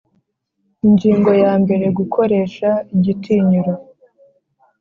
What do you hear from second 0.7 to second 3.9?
Ingingo ya mbere Gukoresha igitinyiro